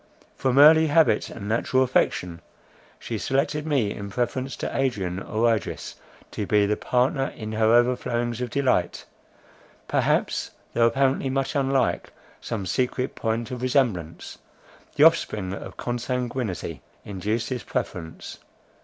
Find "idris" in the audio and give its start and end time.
5.55-5.93